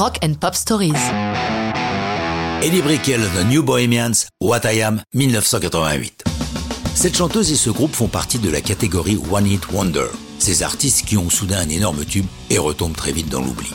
[0.00, 0.94] Rock and Pop Stories.
[2.62, 6.24] Eddie Brickell, The New Bohemians, What I Am, 1988.
[6.94, 10.06] Cette chanteuse et ce groupe font partie de la catégorie One Hit Wonder,
[10.38, 13.68] ces artistes qui ont soudain un énorme tube et retombent très vite dans l'oubli.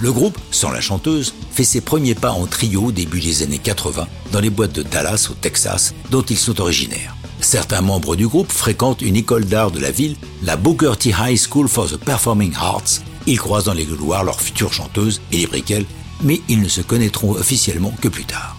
[0.00, 3.58] Le groupe, sans la chanteuse, fait ses premiers pas en trio au début des années
[3.58, 7.14] 80 dans les boîtes de Dallas au Texas dont ils sont originaires.
[7.40, 11.38] Certains membres du groupe fréquentent une école d'art de la ville, la Booker T High
[11.38, 13.02] School for the Performing Arts.
[13.26, 15.84] Ils croisent dans les couloirs leur future chanteuse, Ellie Brickell,
[16.22, 18.56] mais ils ne se connaîtront officiellement que plus tard.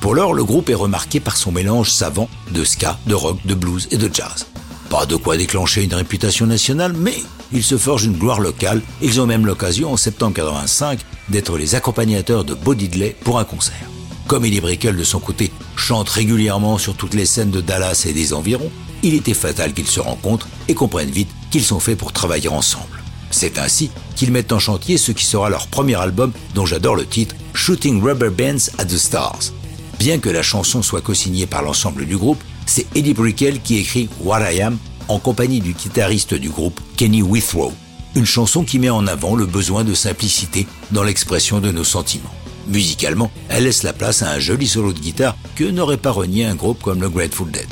[0.00, 3.54] Pour l'heure, le groupe est remarqué par son mélange savant de ska, de rock, de
[3.54, 4.46] blues et de jazz.
[4.90, 7.16] Pas de quoi déclencher une réputation nationale, mais
[7.52, 8.82] ils se forgent une gloire locale.
[9.02, 13.44] Ils ont même l'occasion, en septembre 85, d'être les accompagnateurs de Bo Diddley pour un
[13.44, 13.88] concert.
[14.26, 18.12] Comme Eddie Brickell, de son côté, chante régulièrement sur toutes les scènes de Dallas et
[18.12, 18.72] des environs,
[19.04, 23.04] il était fatal qu'ils se rencontrent et comprennent vite qu'ils sont faits pour travailler ensemble.
[23.30, 27.06] C'est ainsi qu'ils mettent en chantier ce qui sera leur premier album dont j'adore le
[27.06, 29.52] titre, Shooting Rubber Bands at the Stars.
[30.00, 34.08] Bien que la chanson soit co-signée par l'ensemble du groupe, c'est Eddie Brickell qui écrit
[34.24, 37.72] What I Am en compagnie du guitariste du groupe Kenny Withrow.
[38.16, 42.32] Une chanson qui met en avant le besoin de simplicité dans l'expression de nos sentiments.
[42.66, 46.46] Musicalement, elle laisse la place à un joli solo de guitare que n'aurait pas renié
[46.46, 47.66] un groupe comme le Grateful Dead.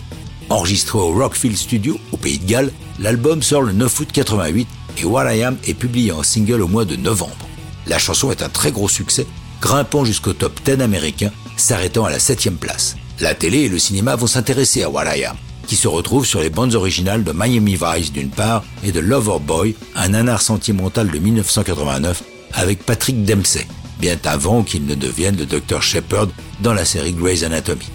[0.51, 5.05] Enregistré au Rockfield Studio au Pays de Galles, l'album sort le 9 août 88 et
[5.07, 7.49] What I Am est publié en single au mois de novembre.
[7.87, 9.27] La chanson est un très gros succès,
[9.63, 12.97] grimpant jusqu'au top 10 américain, s'arrêtant à la 7 place.
[13.19, 16.41] La télé et le cinéma vont s'intéresser à What I Am, qui se retrouve sur
[16.41, 21.11] les bandes originales de Miami Vice d'une part et de Lover Boy, un nanar sentimental
[21.11, 23.67] de 1989 avec Patrick Dempsey,
[23.99, 26.29] bien avant qu'il ne devienne le Dr Shepard
[26.61, 27.87] dans la série Grey's Anatomy.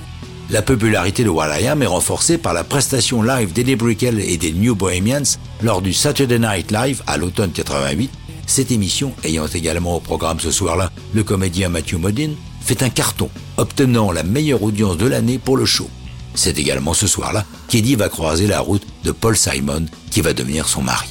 [0.49, 4.37] La popularité de What I Am est renforcée par la prestation live d'Eddie Brickell et
[4.37, 8.09] des New Bohemians lors du Saturday Night Live à l'automne 88.
[8.47, 13.29] Cette émission, ayant également au programme ce soir-là le comédien Matthew Modine, fait un carton,
[13.57, 15.87] obtenant la meilleure audience de l'année pour le show.
[16.35, 20.67] C'est également ce soir-là qu'Eddie va croiser la route de Paul Simon, qui va devenir
[20.67, 21.09] son mari.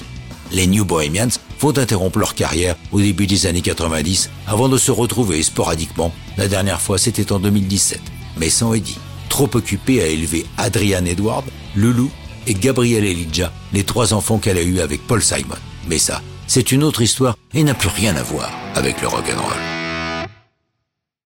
[0.52, 1.28] Les New Bohemians
[1.60, 6.12] vont interrompre leur carrière au début des années 90 avant de se retrouver sporadiquement.
[6.36, 8.00] La dernière fois, c'était en 2017,
[8.38, 8.98] mais sans Eddie
[9.28, 11.44] trop occupée à élever Adrian Edward,
[11.76, 12.10] Loulou
[12.46, 15.56] et Gabriel Elijah, les trois enfants qu'elle a eus avec Paul Simon.
[15.86, 19.77] Mais ça, c'est une autre histoire et n'a plus rien à voir avec le rock'n'roll.